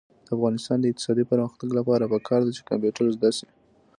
د 0.25 0.27
افغانستان 0.35 0.77
د 0.79 0.85
اقتصادي 0.91 1.23
پرمختګ 1.31 1.69
لپاره 1.79 2.09
پکار 2.13 2.39
ده 2.43 2.51
چې 2.57 2.65
کمپیوټر 2.69 3.05
زده 3.15 3.29
شي. 3.37 3.47